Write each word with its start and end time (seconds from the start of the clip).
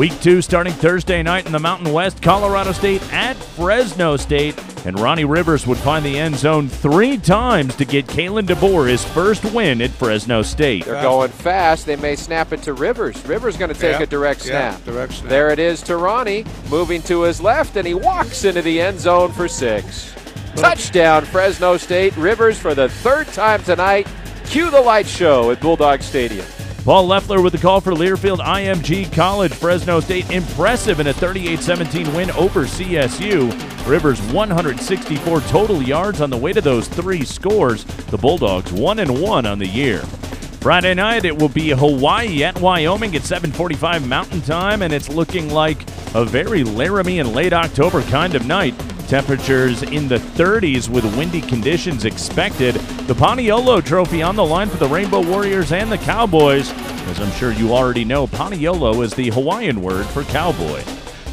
Week 0.00 0.18
two 0.22 0.40
starting 0.40 0.72
Thursday 0.72 1.22
night 1.22 1.44
in 1.44 1.52
the 1.52 1.58
Mountain 1.58 1.92
West, 1.92 2.22
Colorado 2.22 2.72
State 2.72 3.02
at 3.12 3.34
Fresno 3.34 4.16
State. 4.16 4.58
And 4.86 4.98
Ronnie 4.98 5.26
Rivers 5.26 5.66
would 5.66 5.76
find 5.76 6.02
the 6.02 6.18
end 6.18 6.36
zone 6.36 6.70
three 6.70 7.18
times 7.18 7.76
to 7.76 7.84
get 7.84 8.06
Kalen 8.06 8.46
DeBoer 8.46 8.88
his 8.88 9.04
first 9.04 9.44
win 9.52 9.82
at 9.82 9.90
Fresno 9.90 10.40
State. 10.40 10.86
They're 10.86 11.02
going 11.02 11.30
fast. 11.30 11.84
They 11.84 11.96
may 11.96 12.16
snap 12.16 12.50
it 12.54 12.62
to 12.62 12.72
Rivers. 12.72 13.22
Rivers 13.26 13.58
going 13.58 13.74
to 13.74 13.78
take 13.78 13.98
Yeah, 13.98 14.04
a 14.04 14.06
direct 14.06 14.46
yeah, 14.46 14.70
snap. 14.74 14.84
direct 14.86 15.12
snap. 15.12 15.28
There 15.28 15.50
it 15.50 15.58
is 15.58 15.82
to 15.82 15.98
Ronnie, 15.98 16.46
moving 16.70 17.02
to 17.02 17.20
his 17.20 17.42
left, 17.42 17.76
and 17.76 17.86
he 17.86 17.92
walks 17.92 18.44
into 18.44 18.62
the 18.62 18.80
end 18.80 18.98
zone 18.98 19.30
for 19.32 19.48
six. 19.48 20.14
Touchdown, 20.56 21.26
Fresno 21.26 21.76
State. 21.76 22.16
Rivers 22.16 22.58
for 22.58 22.74
the 22.74 22.88
third 22.88 23.26
time 23.34 23.62
tonight. 23.64 24.08
Cue 24.46 24.70
the 24.70 24.80
light 24.80 25.06
show 25.06 25.50
at 25.50 25.60
Bulldog 25.60 26.00
Stadium. 26.00 26.46
Paul 26.84 27.08
Loeffler 27.08 27.42
with 27.42 27.52
the 27.52 27.58
call 27.58 27.82
for 27.82 27.92
Learfield 27.92 28.38
IMG 28.38 29.12
College. 29.12 29.52
Fresno 29.52 30.00
State 30.00 30.30
impressive 30.30 30.98
in 30.98 31.08
a 31.08 31.12
38 31.12 31.60
17 31.60 32.14
win 32.14 32.30
over 32.30 32.64
CSU. 32.64 33.50
Rivers 33.86 34.20
164 34.32 35.40
total 35.42 35.82
yards 35.82 36.22
on 36.22 36.30
the 36.30 36.36
way 36.38 36.54
to 36.54 36.60
those 36.62 36.88
three 36.88 37.22
scores. 37.22 37.84
The 37.84 38.16
Bulldogs 38.16 38.72
1 38.72 38.98
and 38.98 39.20
1 39.20 39.46
on 39.46 39.58
the 39.58 39.66
year. 39.66 40.00
Friday 40.60 40.94
night 40.94 41.26
it 41.26 41.36
will 41.36 41.50
be 41.50 41.70
Hawaii 41.70 42.44
at 42.44 42.58
Wyoming 42.60 43.14
at 43.14 43.22
7:45 43.22 44.06
Mountain 44.06 44.40
Time 44.42 44.80
and 44.80 44.92
it's 44.92 45.10
looking 45.10 45.50
like 45.50 45.82
a 46.14 46.24
very 46.24 46.64
Laramie 46.64 47.18
and 47.18 47.34
late 47.34 47.52
October 47.52 48.00
kind 48.04 48.34
of 48.34 48.46
night. 48.46 48.74
Temperatures 49.10 49.82
in 49.82 50.06
the 50.06 50.18
30s 50.18 50.88
with 50.88 51.04
windy 51.16 51.40
conditions 51.40 52.04
expected. 52.04 52.76
The 53.08 53.12
Paniolo 53.12 53.84
Trophy 53.84 54.22
on 54.22 54.36
the 54.36 54.44
line 54.44 54.68
for 54.68 54.76
the 54.76 54.86
Rainbow 54.86 55.20
Warriors 55.20 55.72
and 55.72 55.90
the 55.90 55.98
Cowboys. 55.98 56.70
As 57.08 57.20
I'm 57.20 57.32
sure 57.32 57.50
you 57.50 57.72
already 57.72 58.04
know, 58.04 58.28
Paniolo 58.28 59.02
is 59.02 59.12
the 59.12 59.30
Hawaiian 59.30 59.82
word 59.82 60.06
for 60.06 60.22
cowboy. 60.22 60.78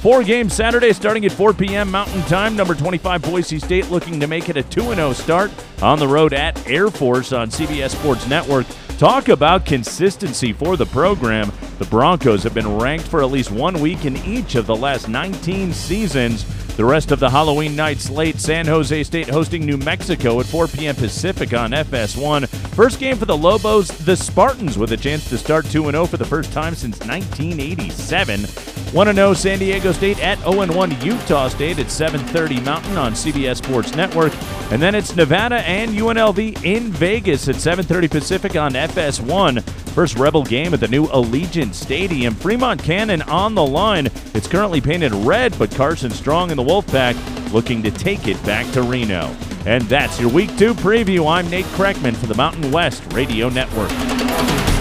Four 0.00 0.22
games 0.22 0.54
Saturday 0.54 0.94
starting 0.94 1.26
at 1.26 1.32
4 1.32 1.52
p.m. 1.52 1.90
Mountain 1.90 2.22
Time. 2.22 2.56
Number 2.56 2.74
25 2.74 3.20
Boise 3.20 3.58
State 3.58 3.90
looking 3.90 4.20
to 4.20 4.26
make 4.26 4.48
it 4.48 4.56
a 4.56 4.62
2 4.62 4.94
0 4.94 5.12
start 5.12 5.50
on 5.82 5.98
the 5.98 6.08
road 6.08 6.32
at 6.32 6.66
Air 6.66 6.88
Force 6.88 7.34
on 7.34 7.50
CBS 7.50 7.90
Sports 7.90 8.26
Network. 8.26 8.66
Talk 8.96 9.28
about 9.28 9.66
consistency 9.66 10.54
for 10.54 10.78
the 10.78 10.86
program. 10.86 11.52
The 11.78 11.84
Broncos 11.84 12.42
have 12.44 12.54
been 12.54 12.78
ranked 12.78 13.06
for 13.06 13.20
at 13.20 13.30
least 13.30 13.50
one 13.50 13.78
week 13.80 14.06
in 14.06 14.16
each 14.24 14.54
of 14.54 14.66
the 14.66 14.74
last 14.74 15.10
19 15.10 15.74
seasons. 15.74 16.46
The 16.76 16.84
rest 16.84 17.10
of 17.10 17.20
the 17.20 17.30
Halloween 17.30 17.74
night 17.74 18.00
slate 18.00 18.38
San 18.38 18.66
Jose 18.66 19.02
State 19.04 19.30
hosting 19.30 19.64
New 19.64 19.78
Mexico 19.78 20.40
at 20.40 20.46
4 20.46 20.68
p.m. 20.68 20.94
Pacific 20.94 21.54
on 21.54 21.70
FS1. 21.70 22.48
First 22.74 23.00
game 23.00 23.16
for 23.16 23.24
the 23.24 23.36
Lobos, 23.36 23.88
the 23.88 24.14
Spartans 24.14 24.76
with 24.76 24.92
a 24.92 24.96
chance 24.98 25.26
to 25.30 25.38
start 25.38 25.64
2 25.64 25.90
0 25.90 26.04
for 26.04 26.18
the 26.18 26.24
first 26.26 26.52
time 26.52 26.74
since 26.74 26.98
1987. 27.00 28.85
1 28.92 29.14
0 29.14 29.34
San 29.34 29.58
Diego 29.58 29.92
State 29.92 30.22
at 30.22 30.38
0 30.38 30.72
1 30.72 31.00
Utah 31.02 31.48
State 31.48 31.78
at 31.78 31.86
7:30 31.86 32.64
Mountain 32.64 32.96
on 32.96 33.12
CBS 33.12 33.58
Sports 33.58 33.94
Network. 33.94 34.32
And 34.70 34.80
then 34.80 34.94
it's 34.94 35.14
Nevada 35.14 35.56
and 35.56 35.92
UNLV 35.92 36.64
in 36.64 36.90
Vegas 36.92 37.48
at 37.48 37.56
7:30 37.56 38.10
Pacific 38.10 38.56
on 38.56 38.72
FS1. 38.72 39.62
First 39.94 40.16
Rebel 40.18 40.44
game 40.44 40.74
at 40.74 40.80
the 40.80 40.88
new 40.88 41.06
Allegiant 41.06 41.74
Stadium. 41.74 42.34
Fremont 42.34 42.82
Cannon 42.82 43.22
on 43.22 43.54
the 43.54 43.64
line. 43.64 44.08
It's 44.34 44.46
currently 44.46 44.80
painted 44.80 45.12
red, 45.14 45.58
but 45.58 45.70
Carson 45.74 46.10
Strong 46.10 46.50
and 46.50 46.58
the 46.58 46.64
Wolfpack 46.64 47.16
looking 47.52 47.82
to 47.82 47.90
take 47.90 48.28
it 48.28 48.42
back 48.44 48.70
to 48.72 48.82
Reno. 48.82 49.34
And 49.66 49.82
that's 49.84 50.20
your 50.20 50.30
Week 50.30 50.56
2 50.56 50.74
preview. 50.74 51.30
I'm 51.30 51.50
Nate 51.50 51.66
Kreckman 51.66 52.14
for 52.14 52.26
the 52.26 52.34
Mountain 52.34 52.70
West 52.70 53.02
Radio 53.12 53.48
Network. 53.48 54.75